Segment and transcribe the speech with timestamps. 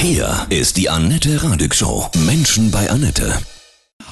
[0.00, 2.08] Hier ist die Annette Radig Show.
[2.24, 3.36] Menschen bei Annette.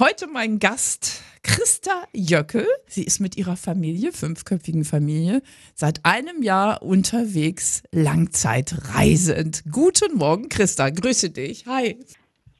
[0.01, 2.67] Heute mein Gast Christa Jöckel.
[2.89, 5.43] Sie ist mit ihrer Familie, fünfköpfigen Familie,
[5.77, 9.63] seit einem Jahr unterwegs, langzeitreisend.
[9.71, 10.91] Guten Morgen, Christa.
[10.91, 11.67] Grüße dich.
[11.67, 11.97] Hi.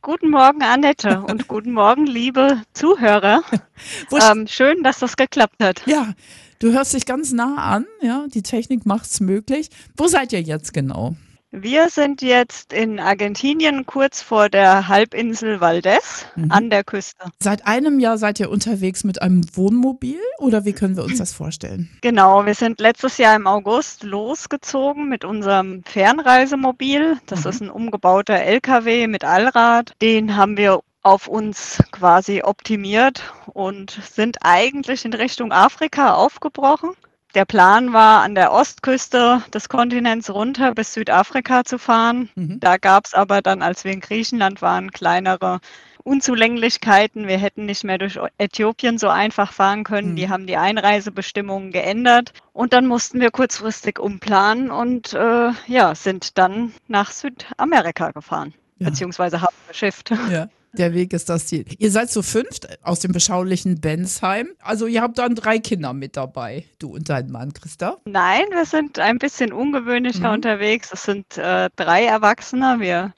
[0.03, 3.43] Guten Morgen, Annette, und guten Morgen, liebe Zuhörer.
[4.31, 5.83] ähm, schön, dass das geklappt hat.
[5.87, 6.15] Ja,
[6.61, 7.87] du hörst dich ganz nah an.
[8.01, 9.71] Ja, die Technik macht es möglich.
[9.97, 11.17] Wo seid ihr jetzt genau?
[11.53, 16.51] Wir sind jetzt in Argentinien kurz vor der Halbinsel Valdez mhm.
[16.51, 17.25] an der Küste.
[17.39, 21.33] Seit einem Jahr seid ihr unterwegs mit einem Wohnmobil oder wie können wir uns das
[21.33, 21.89] vorstellen?
[22.03, 27.19] Genau, wir sind letztes Jahr im August losgezogen mit unserem Fernreisemobil.
[27.27, 27.51] Das mhm.
[27.51, 29.93] ist ein umgebauter LKW mit Allrad.
[30.03, 36.91] Den haben wir auf uns quasi optimiert und sind eigentlich in Richtung Afrika aufgebrochen.
[37.37, 42.31] Der Plan war, an der Ostküste des Kontinents runter bis Südafrika zu fahren.
[42.35, 42.61] Mhm.
[42.61, 45.61] Da gab es aber dann, als wir in Griechenland waren, kleinere
[46.03, 47.29] Unzulänglichkeiten.
[47.29, 50.13] Wir hätten nicht mehr durch Äthiopien so einfach fahren können.
[50.13, 50.17] Mhm.
[50.17, 52.33] Die haben die Einreisebestimmungen geändert.
[52.55, 58.55] Und dann mussten wir kurzfristig umplanen und äh, ja, sind dann nach Südamerika gefahren.
[58.79, 58.89] Ja.
[58.89, 60.11] Beziehungsweise haben geschifft.
[60.31, 60.49] Ja.
[60.77, 61.65] Der Weg ist das Ziel.
[61.79, 64.49] Ihr seid zu fünft aus dem beschaulichen Bensheim.
[64.61, 67.97] Also ihr habt dann drei Kinder mit dabei, du und dein Mann, Christa.
[68.05, 70.35] Nein, wir sind ein bisschen ungewöhnlicher mhm.
[70.35, 70.91] unterwegs.
[70.93, 72.77] Es sind äh, drei Erwachsene.
[72.79, 73.15] Wir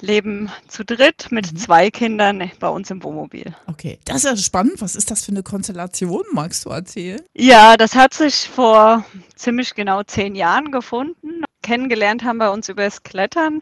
[0.00, 1.56] leben zu dritt mit mhm.
[1.56, 3.54] zwei Kindern bei uns im Wohnmobil.
[3.66, 4.80] Okay, das ist ja spannend.
[4.80, 6.24] Was ist das für eine Konstellation?
[6.32, 7.20] Magst du erzählen?
[7.34, 9.04] Ja, das hat sich vor
[9.36, 13.60] ziemlich genau zehn Jahren gefunden kennengelernt haben wir uns übers Klettern.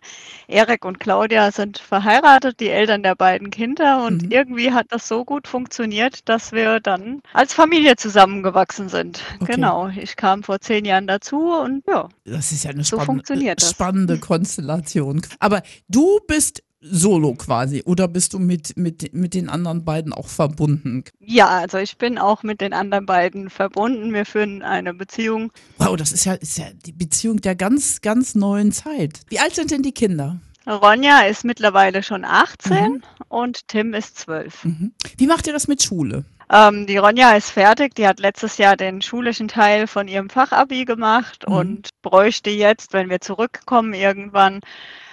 [0.48, 4.05] Erik und Claudia sind verheiratet, die Eltern der beiden Kinder.
[4.05, 4.31] Und mhm.
[4.31, 9.23] irgendwie hat das so gut funktioniert, dass wir dann als Familie zusammengewachsen sind.
[9.41, 9.55] Okay.
[9.55, 9.89] Genau.
[9.89, 12.08] Ich kam vor zehn Jahren dazu und ja.
[12.25, 15.23] Das ist ja eine so spannende, spannende Konstellation.
[15.39, 20.28] Aber du bist solo quasi oder bist du mit, mit, mit den anderen beiden auch
[20.28, 21.05] verbunden?
[21.20, 24.12] Ja, also ich bin auch mit den anderen beiden verbunden.
[24.12, 25.52] Wir führen eine Beziehung.
[25.79, 29.20] Wow, das ist ja, ist ja die Beziehung der ganz, ganz neuen Zeit.
[29.29, 30.40] Wie alt sind denn die Kinder?
[30.67, 33.02] Ronja ist mittlerweile schon 18 mhm.
[33.29, 34.64] und Tim ist 12.
[34.64, 34.92] Mhm.
[35.17, 36.24] Wie macht ihr das mit Schule?
[36.52, 37.95] Ähm, die Ronja ist fertig.
[37.95, 41.55] Die hat letztes Jahr den schulischen Teil von ihrem Fachabi gemacht mhm.
[41.55, 44.61] und bräuchte jetzt, wenn wir zurückkommen, irgendwann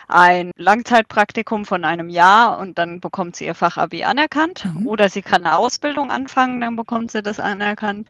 [0.09, 4.65] ein Langzeitpraktikum von einem Jahr und dann bekommt sie ihr Fachabi anerkannt.
[4.65, 4.87] Mhm.
[4.87, 8.09] Oder sie kann eine Ausbildung anfangen, dann bekommt sie das anerkannt.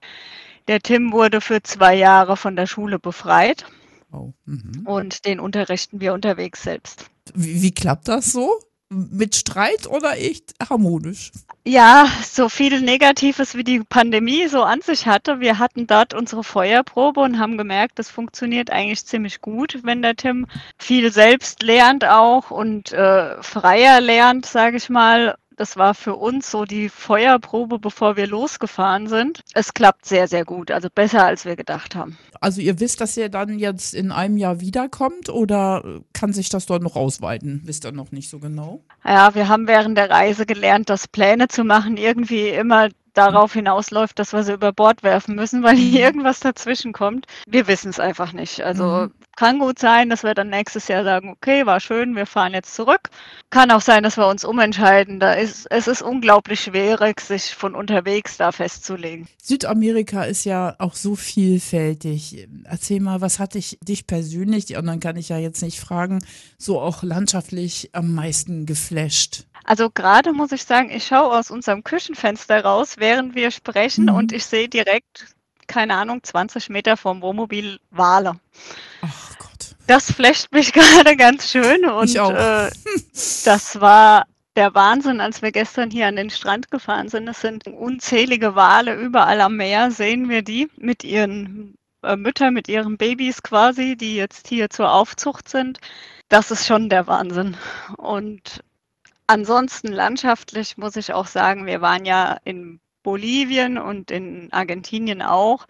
[0.67, 3.65] Der Tim wurde für zwei Jahre von der Schule befreit.
[4.11, 4.33] Oh.
[4.45, 4.81] Mhm.
[4.85, 7.05] Und den unterrichten wir unterwegs selbst.
[7.35, 8.59] Wie, wie klappt das so?
[8.89, 11.31] Mit Streit oder echt harmonisch?
[11.65, 15.39] Ja, so viel Negatives wie die Pandemie so an sich hatte.
[15.39, 20.15] Wir hatten dort unsere Feuerprobe und haben gemerkt, das funktioniert eigentlich ziemlich gut, wenn der
[20.15, 25.35] Tim viel selbst lernt auch und äh, freier lernt, sage ich mal.
[25.59, 29.41] Das war für uns so die Feuerprobe, bevor wir losgefahren sind.
[29.53, 32.17] Es klappt sehr, sehr gut, also besser als wir gedacht haben.
[32.39, 36.65] Also ihr wisst, dass ihr dann jetzt in einem Jahr wiederkommt oder kann sich das
[36.65, 37.59] dort noch ausweiten?
[37.65, 38.85] Wisst ihr noch nicht so genau?
[39.03, 44.19] Ja, wir haben während der Reise gelernt, dass Pläne zu machen irgendwie immer darauf hinausläuft,
[44.19, 46.05] dass wir sie über Bord werfen müssen, weil hier mhm.
[46.05, 47.25] irgendwas dazwischen kommt.
[47.47, 48.61] Wir wissen es einfach nicht.
[48.61, 49.11] Also mhm.
[49.35, 52.75] kann gut sein, dass wir dann nächstes Jahr sagen, okay, war schön, wir fahren jetzt
[52.75, 53.09] zurück.
[53.49, 55.19] Kann auch sein, dass wir uns umentscheiden.
[55.19, 59.27] Da ist, es ist unglaublich schwierig, sich von unterwegs da festzulegen.
[59.41, 62.47] Südamerika ist ja auch so vielfältig.
[62.63, 66.19] Erzähl mal, was hat dich, dich persönlich, die anderen kann ich ja jetzt nicht fragen,
[66.57, 69.45] so auch landschaftlich am meisten geflasht?
[69.69, 74.15] Also gerade muss ich sagen, ich schaue aus unserem Küchenfenster raus, während wir sprechen mhm.
[74.15, 75.35] und ich sehe direkt,
[75.67, 78.39] keine Ahnung, 20 Meter vom Wohnmobil Wale.
[79.03, 79.75] Ach Gott.
[79.85, 82.71] Das flasht mich gerade ganz schön und äh,
[83.45, 84.25] das war
[84.55, 87.27] der Wahnsinn, als wir gestern hier an den Strand gefahren sind.
[87.27, 92.69] Es sind unzählige Wale überall am Meer, sehen wir die mit ihren äh, Müttern, mit
[92.69, 95.79] ihren Babys quasi, die jetzt hier zur Aufzucht sind.
[96.27, 97.55] Das ist schon der Wahnsinn.
[97.97, 98.63] Und
[99.29, 105.67] Ansonsten landschaftlich muss ich auch sagen, wir waren ja in Bolivien und in Argentinien auch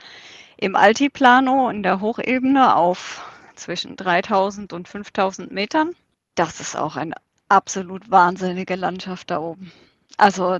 [0.56, 3.22] im Altiplano in der Hochebene auf
[3.56, 5.94] zwischen 3000 und 5000 Metern.
[6.36, 7.16] Das ist auch eine
[7.50, 9.74] absolut wahnsinnige Landschaft da oben.
[10.16, 10.60] Also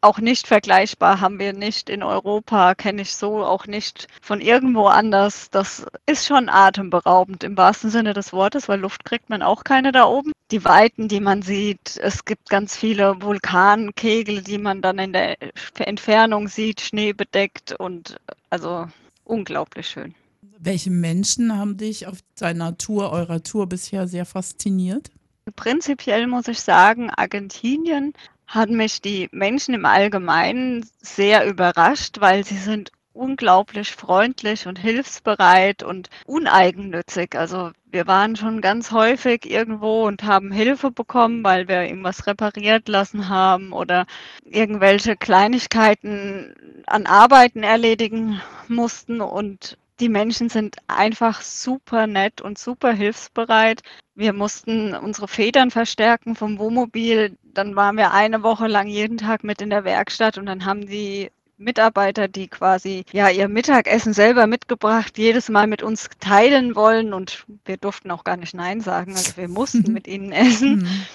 [0.00, 4.86] auch nicht vergleichbar, haben wir nicht in Europa, kenne ich so auch nicht von irgendwo
[4.86, 5.50] anders.
[5.50, 9.92] Das ist schon atemberaubend im wahrsten Sinne des Wortes, weil Luft kriegt man auch keine
[9.92, 10.32] da oben.
[10.50, 15.36] Die Weiten, die man sieht, es gibt ganz viele Vulkankegel, die man dann in der
[15.78, 18.16] Entfernung sieht, Schnee bedeckt und
[18.48, 18.88] also
[19.24, 20.14] unglaublich schön.
[20.58, 25.10] Welche Menschen haben dich auf deiner Tour, eurer Tour bisher sehr fasziniert?
[25.56, 28.12] Prinzipiell muss ich sagen, Argentinien
[28.50, 35.84] hat mich die Menschen im Allgemeinen sehr überrascht, weil sie sind unglaublich freundlich und hilfsbereit
[35.84, 37.36] und uneigennützig.
[37.36, 42.88] Also wir waren schon ganz häufig irgendwo und haben Hilfe bekommen, weil wir irgendwas repariert
[42.88, 44.06] lassen haben oder
[44.44, 46.54] irgendwelche Kleinigkeiten
[46.86, 53.82] an Arbeiten erledigen mussten und die Menschen sind einfach super nett und super hilfsbereit.
[54.14, 57.36] Wir mussten unsere Federn verstärken vom Wohnmobil.
[57.42, 60.86] Dann waren wir eine Woche lang jeden Tag mit in der Werkstatt und dann haben
[60.86, 67.12] die Mitarbeiter, die quasi ja ihr Mittagessen selber mitgebracht, jedes Mal mit uns teilen wollen
[67.12, 70.78] und wir durften auch gar nicht Nein sagen, also wir mussten mit ihnen essen.
[70.78, 71.06] Mhm.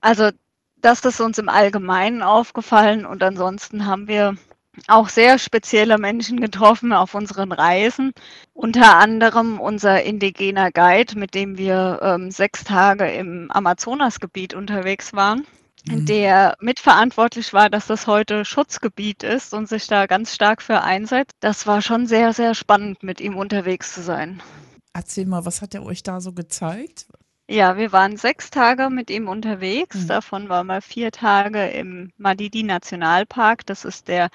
[0.00, 0.30] Also
[0.76, 4.36] das ist uns im Allgemeinen aufgefallen und ansonsten haben wir
[4.88, 8.12] auch sehr spezielle Menschen getroffen auf unseren Reisen.
[8.54, 15.46] Unter anderem unser indigener Guide, mit dem wir ähm, sechs Tage im Amazonasgebiet unterwegs waren.
[15.86, 16.04] Mhm.
[16.04, 21.36] der mitverantwortlich war, dass das heute Schutzgebiet ist und sich da ganz stark für einsetzt.
[21.40, 24.42] Das war schon sehr, sehr spannend, mit ihm unterwegs zu sein.
[24.92, 27.06] Erzähl mal, was hat er euch da so gezeigt?
[27.48, 29.96] Ja, wir waren sechs Tage mit ihm unterwegs.
[29.96, 30.06] Mhm.
[30.06, 33.66] Davon waren wir vier Tage im Madidi Nationalpark.
[33.66, 34.30] Das ist der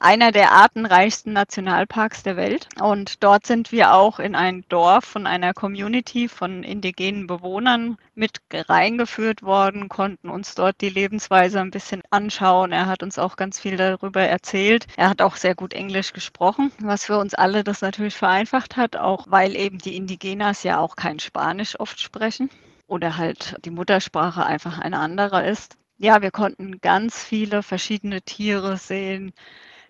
[0.00, 2.68] einer der artenreichsten Nationalparks der Welt.
[2.80, 8.40] Und dort sind wir auch in ein Dorf von einer Community von indigenen Bewohnern mit
[8.52, 12.72] reingeführt worden, konnten uns dort die Lebensweise ein bisschen anschauen.
[12.72, 14.86] Er hat uns auch ganz viel darüber erzählt.
[14.96, 18.96] Er hat auch sehr gut Englisch gesprochen, was für uns alle das natürlich vereinfacht hat,
[18.96, 22.50] auch weil eben die Indigenas ja auch kein Spanisch oft sprechen
[22.86, 25.76] oder halt die Muttersprache einfach eine andere ist.
[26.00, 29.32] Ja, wir konnten ganz viele verschiedene Tiere sehen,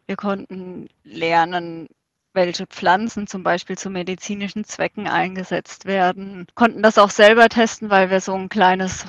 [0.09, 1.89] wir konnten lernen,
[2.33, 6.47] welche Pflanzen zum Beispiel zu medizinischen Zwecken eingesetzt werden.
[6.55, 9.05] Konnten das auch selber testen, weil wir so ein kleines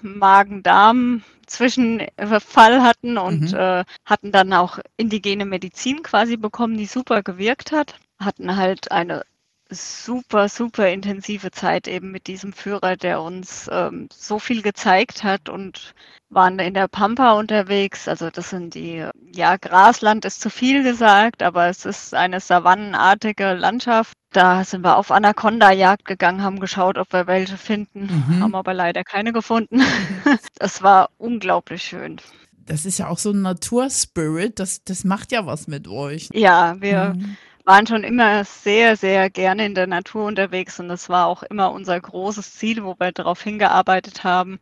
[0.00, 3.58] Magen-Darm-Zwischenfall hatten und mhm.
[3.58, 7.96] äh, hatten dann auch indigene Medizin quasi bekommen, die super gewirkt hat.
[8.18, 9.24] Hatten halt eine
[9.70, 15.48] super, super intensive Zeit eben mit diesem Führer, der uns ähm, so viel gezeigt hat
[15.48, 15.94] und
[16.30, 18.08] waren in der Pampa unterwegs.
[18.08, 23.54] Also das sind die, ja, Grasland ist zu viel gesagt, aber es ist eine savannenartige
[23.54, 24.16] Landschaft.
[24.32, 28.42] Da sind wir auf Anaconda-Jagd gegangen, haben geschaut, ob wir welche finden, mhm.
[28.42, 29.82] haben aber leider keine gefunden.
[30.58, 32.20] das war unglaublich schön.
[32.66, 36.28] Das ist ja auch so ein Naturspirit, das, das macht ja was mit euch.
[36.34, 37.38] Ja, wir mhm
[37.68, 41.70] waren schon immer sehr, sehr gerne in der Natur unterwegs und das war auch immer
[41.70, 44.58] unser großes Ziel, wo wir darauf hingearbeitet haben,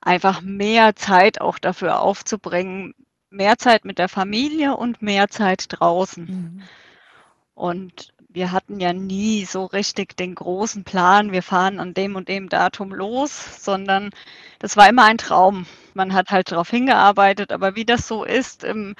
[0.00, 2.94] einfach mehr Zeit auch dafür aufzubringen,
[3.30, 6.24] mehr Zeit mit der Familie und mehr Zeit draußen.
[6.24, 6.62] Mhm.
[7.54, 12.28] Und wir hatten ja nie so richtig den großen Plan, wir fahren an dem und
[12.28, 14.10] dem Datum los, sondern
[14.60, 15.66] das war immer ein Traum.
[15.92, 18.94] Man hat halt darauf hingearbeitet, aber wie das so ist im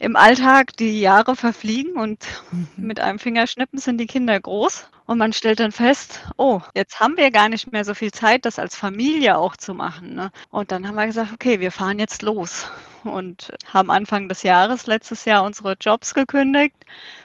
[0.00, 2.68] im Alltag die Jahre verfliegen und mhm.
[2.76, 7.16] mit einem Fingerschnippen sind die Kinder groß und man stellt dann fest, oh, jetzt haben
[7.16, 10.14] wir gar nicht mehr so viel Zeit, das als Familie auch zu machen.
[10.14, 10.30] Ne?
[10.50, 12.68] Und dann haben wir gesagt, okay, wir fahren jetzt los
[13.02, 16.76] und haben Anfang des Jahres, letztes Jahr, unsere Jobs gekündigt,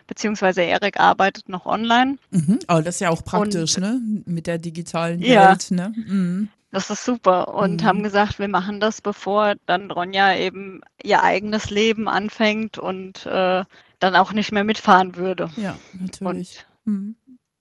[0.08, 2.18] beziehungsweise Erik arbeitet noch online.
[2.32, 2.58] Mhm.
[2.70, 4.02] Oh, das ist ja auch praktisch, und, ne?
[4.26, 5.56] Mit der digitalen Welt, ja.
[5.70, 5.94] ne?
[5.96, 6.50] Mhm.
[6.72, 7.54] Das ist super.
[7.54, 7.86] Und mhm.
[7.86, 13.64] haben gesagt, wir machen das, bevor dann Ronja eben ihr eigenes Leben anfängt und äh,
[14.00, 15.52] dann auch nicht mehr mitfahren würde.
[15.56, 16.66] Ja, natürlich.
[16.84, 17.16] Und mhm.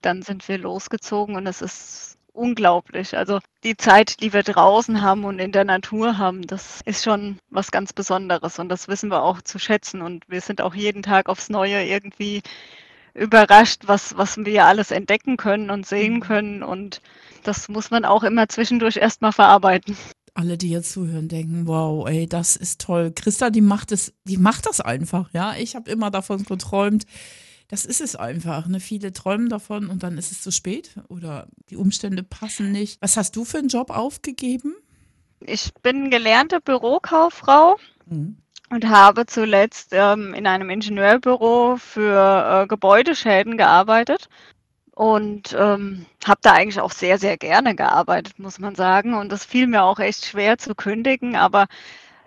[0.04, 3.16] Dann sind wir losgezogen und es ist unglaublich.
[3.16, 7.38] Also die Zeit, die wir draußen haben und in der Natur haben, das ist schon
[7.50, 10.02] was ganz Besonderes und das wissen wir auch zu schätzen.
[10.02, 12.42] Und wir sind auch jeden Tag aufs Neue irgendwie
[13.14, 16.20] überrascht, was, was wir alles entdecken können und sehen mhm.
[16.20, 16.62] können.
[16.62, 17.00] Und
[17.44, 19.96] das muss man auch immer zwischendurch erstmal verarbeiten.
[20.34, 23.12] Alle, die jetzt zuhören, denken, wow, ey, das ist toll.
[23.14, 25.54] Christa, die macht es, die macht das einfach, ja.
[25.56, 27.06] Ich habe immer davon geträumt.
[27.68, 28.66] Das ist es einfach.
[28.66, 28.80] Ne?
[28.80, 33.00] Viele träumen davon und dann ist es zu spät oder die Umstände passen nicht.
[33.00, 34.74] Was hast du für einen Job aufgegeben?
[35.40, 37.76] Ich bin gelernte Bürokauffrau.
[38.06, 38.38] Mhm
[38.70, 44.28] und habe zuletzt ähm, in einem Ingenieurbüro für äh, Gebäudeschäden gearbeitet
[44.92, 49.14] und ähm, habe da eigentlich auch sehr, sehr gerne gearbeitet, muss man sagen.
[49.14, 51.66] Und das fiel mir auch echt schwer zu kündigen, aber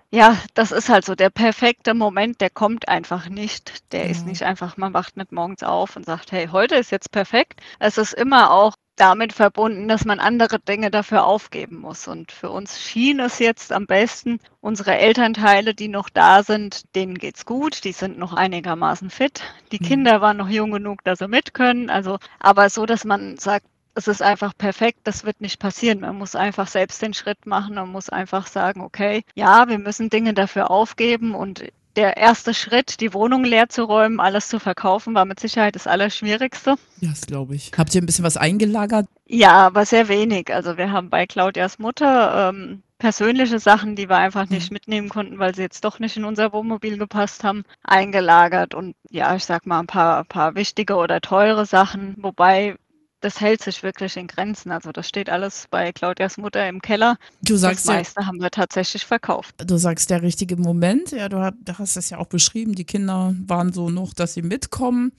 [0.10, 3.92] ja, das ist halt so der perfekte Moment, der kommt einfach nicht.
[3.92, 4.12] Der ja.
[4.12, 7.62] ist nicht einfach, man wacht nicht morgens auf und sagt, hey, heute ist jetzt perfekt.
[7.80, 12.08] Es ist immer auch damit verbunden, dass man andere Dinge dafür aufgeben muss.
[12.08, 17.16] Und für uns schien es jetzt am besten, unsere Elternteile, die noch da sind, denen
[17.16, 19.44] geht's gut, die sind noch einigermaßen fit.
[19.72, 19.80] Die.
[19.80, 21.90] Kinder waren noch jung genug, dass sie mit können.
[21.90, 26.02] Also, aber so, dass man sagt, es ist einfach perfekt, das wird nicht passieren.
[26.02, 30.12] Man muss einfach selbst den Schritt machen und muss einfach sagen, okay, ja, wir müssen
[30.12, 31.64] Dinge dafür aufgeben und
[31.96, 35.88] der erste Schritt, die Wohnung leer zu räumen, alles zu verkaufen, war mit Sicherheit das
[35.88, 36.76] Allerschwierigste.
[37.02, 37.72] Ja, das glaube ich.
[37.76, 39.08] Habt ihr ein bisschen was eingelagert?
[39.26, 40.54] Ja, aber sehr wenig.
[40.54, 44.76] Also wir haben bei Claudias Mutter ähm, persönliche Sachen, die wir einfach nicht mhm.
[44.76, 49.36] mitnehmen konnten, weil sie jetzt doch nicht in unser Wohnmobil gepasst haben, eingelagert und ja,
[49.36, 52.76] ich sag mal ein paar, paar wichtige oder teure Sachen, wobei
[53.22, 54.72] das hält sich wirklich in Grenzen.
[54.72, 57.18] Also das steht alles bei Claudias Mutter im Keller.
[57.42, 59.56] Du sagst das meiste ja, haben wir tatsächlich verkauft.
[59.66, 61.12] Du sagst der richtige Moment.
[61.12, 62.76] Ja, du hast das ja auch beschrieben.
[62.76, 65.12] Die Kinder waren so noch, dass sie mitkommen.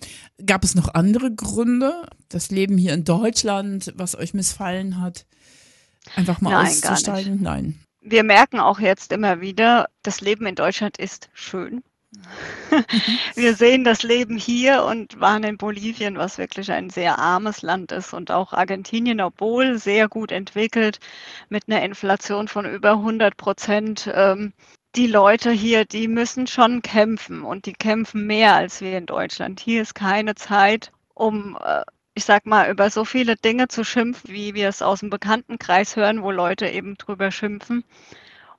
[0.44, 2.06] Gab es noch andere Gründe?
[2.28, 5.26] Das Leben hier in Deutschland, was euch missfallen hat?
[6.14, 7.42] Einfach mal Nein, auszusteigen?
[7.42, 7.80] Nein.
[8.00, 11.82] Wir merken auch jetzt immer wieder, das Leben in Deutschland ist schön.
[13.34, 17.92] Wir sehen das Leben hier und waren in Bolivien, was wirklich ein sehr armes Land
[17.92, 20.98] ist und auch Argentinien, obwohl sehr gut entwickelt,
[21.48, 24.10] mit einer Inflation von über 100 Prozent.
[24.12, 24.52] Ähm,
[24.96, 29.60] die Leute hier, die müssen schon kämpfen und die kämpfen mehr als wir in Deutschland.
[29.60, 31.82] Hier ist keine Zeit, um, äh,
[32.14, 35.94] ich sag mal, über so viele Dinge zu schimpfen, wie wir es aus dem Bekanntenkreis
[35.94, 37.84] hören, wo Leute eben drüber schimpfen.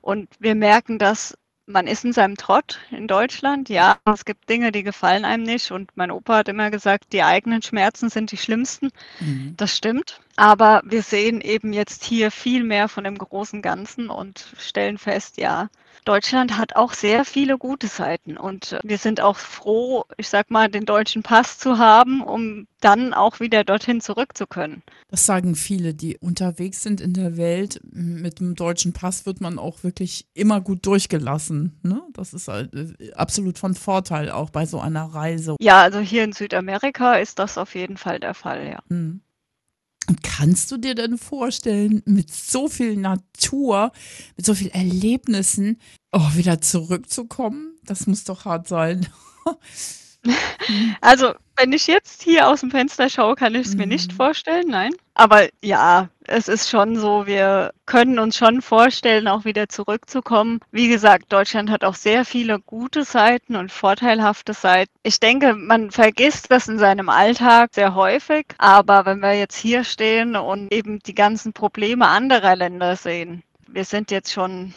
[0.02, 1.36] Und wir merken, dass
[1.70, 3.70] man ist in seinem Trott in Deutschland.
[3.70, 5.72] Ja, es gibt Dinge, die gefallen einem nicht.
[5.72, 8.90] Und mein Opa hat immer gesagt, die eigenen Schmerzen sind die schlimmsten.
[9.20, 9.54] Mhm.
[9.56, 10.20] Das stimmt.
[10.36, 15.38] Aber wir sehen eben jetzt hier viel mehr von dem großen Ganzen und stellen fest,
[15.38, 15.70] ja,
[16.06, 20.52] Deutschland hat auch sehr viele gute Seiten und äh, wir sind auch froh, ich sag
[20.52, 24.84] mal, den deutschen Pass zu haben, um dann auch wieder dorthin zurück zu können.
[25.10, 27.82] Das sagen viele, die unterwegs sind in der Welt.
[27.84, 31.80] Mit dem deutschen Pass wird man auch wirklich immer gut durchgelassen.
[31.84, 32.02] Ne?
[32.14, 35.56] Das ist halt äh, absolut von Vorteil auch bei so einer Reise.
[35.60, 38.80] Ja, also hier in Südamerika ist das auf jeden Fall der Fall, ja.
[40.10, 40.16] Mhm.
[40.22, 43.92] Kannst du dir denn vorstellen, mit so viel Natur,
[44.38, 45.80] mit so vielen Erlebnissen,
[46.12, 47.78] oh, wieder zurückzukommen?
[47.84, 49.08] Das muss doch hart sein.
[51.02, 54.16] Also, wenn ich jetzt hier aus dem Fenster schaue, kann ich es mir nicht mhm.
[54.16, 54.94] vorstellen, nein.
[55.14, 60.60] Aber ja, es ist schon so, wir können uns schon vorstellen, auch wieder zurückzukommen.
[60.72, 64.92] Wie gesagt, Deutschland hat auch sehr viele gute Seiten und vorteilhafte Seiten.
[65.04, 68.46] Ich denke, man vergisst das in seinem Alltag sehr häufig.
[68.58, 73.86] Aber wenn wir jetzt hier stehen und eben die ganzen Probleme anderer Länder sehen, wir
[73.86, 74.74] sind jetzt schon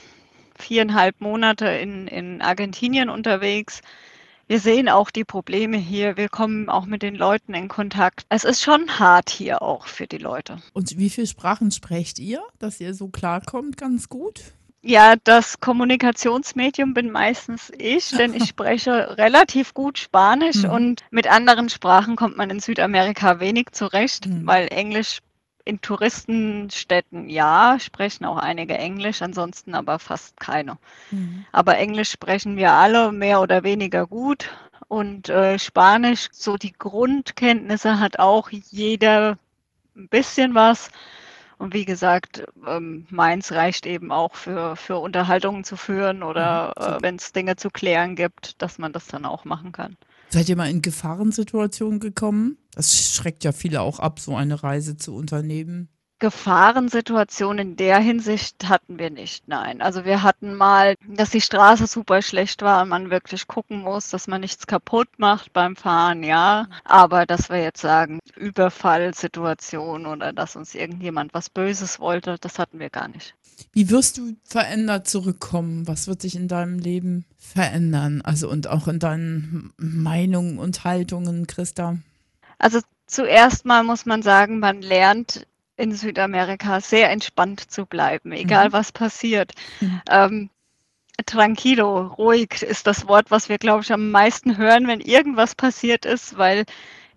[0.59, 3.83] viereinhalb Monate in, in Argentinien unterwegs
[4.53, 6.19] wir sehen auch die Probleme hier.
[6.19, 8.27] Wir kommen auch mit den Leuten in Kontakt.
[8.29, 10.59] Es ist schon hart hier auch für die Leute.
[10.75, 14.43] Und wie viele Sprachen sprecht ihr, dass ihr so klarkommt ganz gut?
[14.83, 20.71] Ja, das Kommunikationsmedium bin meistens ich, denn ich spreche relativ gut Spanisch mhm.
[20.71, 24.47] und mit anderen Sprachen kommt man in Südamerika wenig zurecht, mhm.
[24.47, 25.21] weil Englisch
[25.64, 30.78] in Touristenstädten ja, sprechen auch einige Englisch, ansonsten aber fast keine.
[31.11, 31.45] Mhm.
[31.52, 34.50] Aber Englisch sprechen wir alle mehr oder weniger gut.
[34.88, 39.38] Und äh, Spanisch, so die Grundkenntnisse hat auch jeder
[39.97, 40.90] ein bisschen was.
[41.59, 46.85] Und wie gesagt, ähm, meins reicht eben auch für, für Unterhaltungen zu führen oder mhm,
[46.85, 49.97] äh, wenn es Dinge zu klären gibt, dass man das dann auch machen kann.
[50.33, 52.57] Seid ihr mal in Gefahrensituationen gekommen?
[52.75, 55.91] Das schreckt ja viele auch ab, so eine Reise zu unternehmen.
[56.23, 59.83] Gefahrensituationen in der Hinsicht hatten wir nicht, nein.
[59.83, 64.09] Also wir hatten mal, dass die Straße super schlecht war und man wirklich gucken muss,
[64.11, 66.69] dass man nichts kaputt macht beim Fahren, ja.
[66.85, 72.79] Aber dass wir jetzt sagen, Überfallsituation oder dass uns irgendjemand was Böses wollte, das hatten
[72.79, 73.35] wir gar nicht.
[73.73, 75.88] Wie wirst du verändert zurückkommen?
[75.88, 78.23] Was wird sich in deinem Leben verändern?
[78.23, 81.99] Also und auch in deinen Meinungen und Haltungen, Christa?
[82.59, 88.69] Also zuerst mal muss man sagen, man lernt in Südamerika sehr entspannt zu bleiben, egal
[88.69, 88.73] mhm.
[88.73, 89.52] was passiert.
[89.81, 90.02] Mhm.
[90.09, 90.50] Ähm,
[91.26, 96.05] tranquilo, ruhig ist das Wort, was wir, glaube ich, am meisten hören, wenn irgendwas passiert
[96.05, 96.64] ist, weil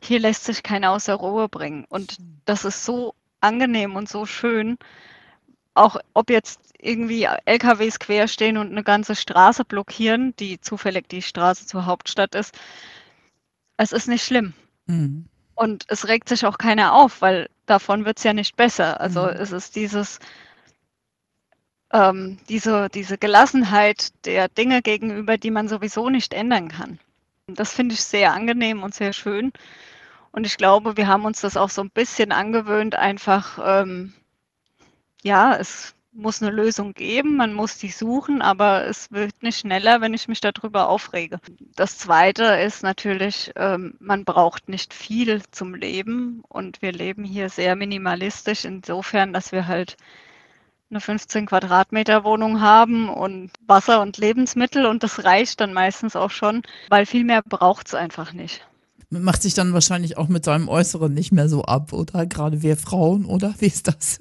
[0.02, 1.86] hier lässt sich keiner außer Ruhe bringen.
[1.90, 2.42] Und mhm.
[2.46, 4.78] das ist so angenehm und so schön.
[5.74, 11.22] Auch ob jetzt irgendwie LKWs quer stehen und eine ganze Straße blockieren, die zufällig die
[11.22, 12.58] Straße zur Hauptstadt ist.
[13.78, 14.54] Es ist nicht schlimm.
[14.86, 15.26] Mhm.
[15.56, 19.00] Und es regt sich auch keiner auf, weil davon wird es ja nicht besser.
[19.00, 19.30] Also mhm.
[19.30, 20.20] es ist dieses,
[21.92, 27.00] ähm, diese, diese Gelassenheit der Dinge gegenüber, die man sowieso nicht ändern kann.
[27.48, 29.54] Und das finde ich sehr angenehm und sehr schön.
[30.32, 34.14] Und ich glaube, wir haben uns das auch so ein bisschen angewöhnt, einfach, ähm,
[35.24, 40.02] ja, es muss eine Lösung geben, man muss die suchen, aber es wird nicht schneller,
[40.02, 41.40] wenn ich mich darüber aufrege.
[41.76, 47.50] Das Zweite ist natürlich, ähm, man braucht nicht viel zum Leben und wir leben hier
[47.50, 49.98] sehr minimalistisch insofern, dass wir halt
[50.90, 56.32] eine 15 Quadratmeter Wohnung haben und Wasser und Lebensmittel und das reicht dann meistens auch
[56.32, 58.66] schon, weil viel mehr braucht es einfach nicht.
[59.10, 62.26] Man macht sich dann wahrscheinlich auch mit seinem Äußeren nicht mehr so ab, oder?
[62.26, 63.54] Gerade wir Frauen, oder?
[63.60, 64.18] Wie ist das?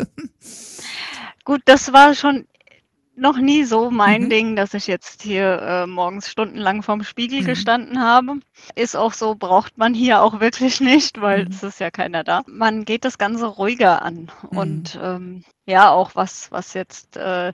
[1.44, 2.46] Gut, das war schon
[3.16, 4.30] noch nie so mein mhm.
[4.30, 7.46] Ding, dass ich jetzt hier äh, morgens stundenlang vorm Spiegel mhm.
[7.46, 8.40] gestanden habe.
[8.74, 11.50] Ist auch so, braucht man hier auch wirklich nicht, weil mhm.
[11.50, 12.42] es ist ja keiner da.
[12.46, 14.30] Man geht das Ganze ruhiger an.
[14.50, 14.58] Mhm.
[14.58, 17.52] Und ähm, ja, auch was, was jetzt, äh,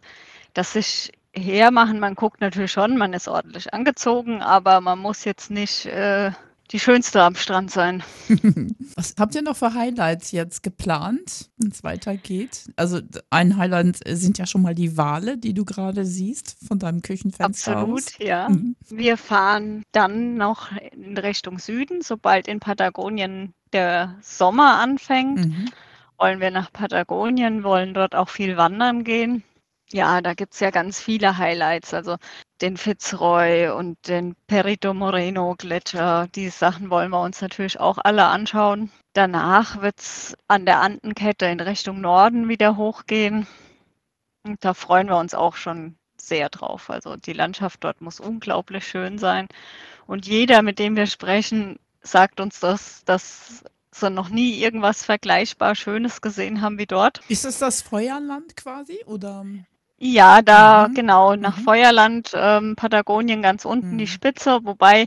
[0.55, 5.51] dass sich hermachen, man guckt natürlich schon, man ist ordentlich angezogen, aber man muss jetzt
[5.51, 6.33] nicht äh,
[6.71, 8.03] die schönste am Strand sein.
[8.95, 12.71] Was habt ihr noch für Highlights jetzt geplant, wenn es weitergeht?
[12.77, 13.01] Also
[13.31, 17.77] ein Highlight sind ja schon mal die Wale, die du gerade siehst von deinem Küchenfenster
[17.77, 18.19] Absolut, aus.
[18.19, 18.49] ja.
[18.49, 18.77] Mhm.
[18.89, 25.47] Wir fahren dann noch in Richtung Süden, sobald in Patagonien der Sommer anfängt.
[25.47, 25.69] Mhm.
[26.19, 29.43] Wollen wir nach Patagonien, wollen dort auch viel wandern gehen.
[29.93, 31.95] Ja, da gibt es ja ganz viele Highlights.
[31.95, 32.17] Also
[32.61, 36.29] den Fitzroy und den Perito Moreno Gletscher.
[36.35, 38.91] Die Sachen wollen wir uns natürlich auch alle anschauen.
[39.15, 43.47] Danach wird es an der Andenkette in Richtung Norden wieder hochgehen.
[44.45, 46.91] Und da freuen wir uns auch schon sehr drauf.
[46.91, 49.49] Also die Landschaft dort muss unglaublich schön sein.
[50.07, 55.75] Und jeder, mit dem wir sprechen, sagt uns das, dass sie noch nie irgendwas vergleichbar
[55.75, 57.21] Schönes gesehen haben wie dort.
[57.29, 59.45] Ist es das Feuerland quasi oder?
[60.03, 60.95] Ja, da mhm.
[60.95, 61.63] genau, nach mhm.
[61.63, 63.99] Feuerland, ähm, Patagonien ganz unten mhm.
[63.99, 65.07] die Spitze, wobei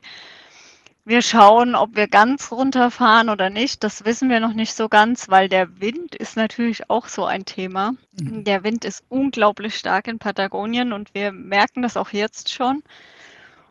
[1.03, 3.83] wir schauen, ob wir ganz runterfahren oder nicht.
[3.83, 7.43] Das wissen wir noch nicht so ganz, weil der Wind ist natürlich auch so ein
[7.43, 7.93] Thema.
[8.13, 8.43] Mhm.
[8.43, 12.83] Der Wind ist unglaublich stark in Patagonien und wir merken das auch jetzt schon.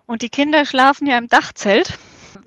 [0.07, 1.99] Und die Kinder schlafen ja im Dachzelt.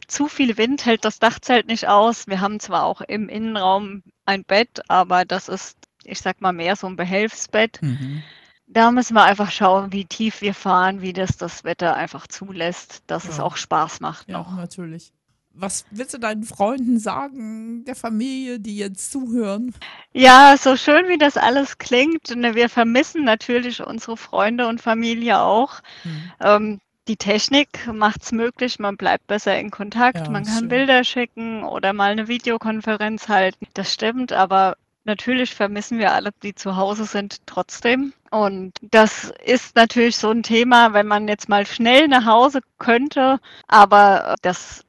[0.08, 2.28] Zu viel Wind hält das Dachzelt nicht aus.
[2.28, 6.76] Wir haben zwar auch im Innenraum ein Bett, aber das ist, ich sag mal, mehr
[6.76, 7.82] so ein Behelfsbett.
[7.82, 8.22] Mhm
[8.68, 13.04] da müssen wir einfach schauen, wie tief wir fahren, wie das das Wetter einfach zulässt,
[13.08, 13.30] dass ja.
[13.32, 14.56] es auch Spaß macht ja, noch.
[14.56, 15.12] natürlich.
[15.58, 19.74] Was willst du deinen Freunden sagen, der Familie, die jetzt zuhören?
[20.12, 25.40] Ja, so schön wie das alles klingt, ne, wir vermissen natürlich unsere Freunde und Familie
[25.40, 25.80] auch.
[26.04, 26.32] Mhm.
[26.42, 30.68] Ähm, die Technik macht es möglich, man bleibt besser in Kontakt, ja, man kann schön.
[30.68, 33.68] Bilder schicken oder mal eine Videokonferenz halten.
[33.76, 34.76] Das stimmt, aber
[35.06, 38.14] Natürlich vermissen wir alle, die zu Hause sind, trotzdem.
[38.32, 43.40] Und das ist natürlich so ein Thema, wenn man jetzt mal schnell nach Hause könnte,
[43.68, 44.84] aber das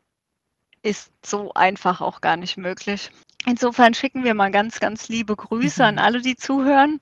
[0.82, 3.10] ist so einfach auch gar nicht möglich.
[3.44, 5.88] Insofern schicken wir mal ganz, ganz liebe Grüße mhm.
[5.88, 7.00] an alle, die zuhören.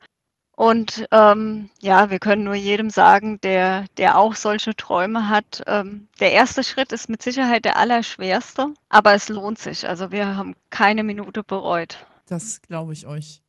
[0.56, 5.62] Und ähm, ja, wir können nur jedem sagen, der, der auch solche Träume hat.
[5.66, 9.88] Ähm, der erste Schritt ist mit Sicherheit der allerschwerste, aber es lohnt sich.
[9.88, 12.06] Also wir haben keine Minute bereut.
[12.26, 13.42] Das glaube ich euch.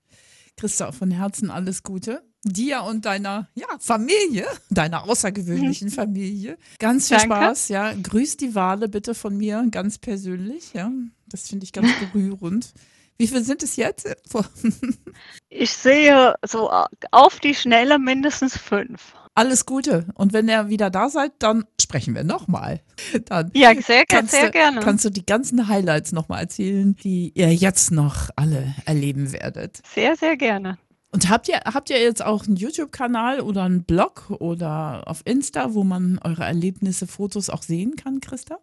[0.57, 2.23] Christa, von Herzen alles Gute.
[2.43, 6.57] Dir und deiner ja, Familie, deiner außergewöhnlichen Familie.
[6.77, 7.35] Ganz viel Danke.
[7.35, 7.93] Spaß, ja.
[7.93, 10.91] Grüß die Wale bitte von mir ganz persönlich, ja.
[11.27, 12.73] Das finde ich ganz berührend.
[13.17, 14.07] Wie viel sind es jetzt?
[15.49, 16.69] ich sehe so
[17.11, 19.15] auf die Schnelle mindestens fünf.
[19.37, 20.05] Alles Gute.
[20.15, 22.79] Und wenn ihr wieder da seid, dann sprechen wir nochmal.
[23.53, 24.79] ja, sehr, sehr du, gerne.
[24.79, 29.81] Kannst du die ganzen Highlights nochmal erzählen, die ihr jetzt noch alle erleben werdet?
[29.93, 30.77] Sehr, sehr gerne.
[31.11, 35.73] Und habt ihr, habt ihr jetzt auch einen YouTube-Kanal oder einen Blog oder auf Insta,
[35.73, 38.59] wo man eure Erlebnisse, Fotos auch sehen kann, Christa?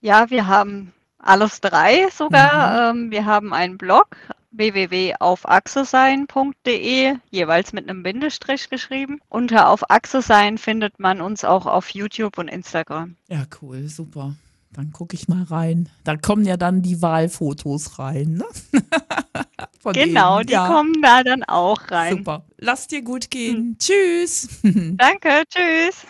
[0.00, 2.92] Ja, wir haben alles drei sogar.
[2.92, 3.04] Mhm.
[3.04, 4.16] Ähm, wir haben einen Blog,
[4.56, 9.20] www.aufachsesein.de, jeweils mit einem Bindestrich geschrieben.
[9.28, 13.14] Unter Auf Achse sein findet man uns auch auf YouTube und Instagram.
[13.28, 14.34] Ja, cool, super.
[14.72, 15.88] Dann gucke ich mal rein.
[16.02, 18.32] Da kommen ja dann die Wahlfotos rein.
[18.32, 18.46] Ne?
[19.92, 20.48] genau, denen.
[20.48, 20.66] die ja.
[20.66, 22.16] kommen da dann auch rein.
[22.18, 22.44] Super.
[22.58, 23.56] Lass dir gut gehen.
[23.56, 23.76] Hm.
[23.78, 24.48] Tschüss.
[24.62, 26.04] Danke, tschüss.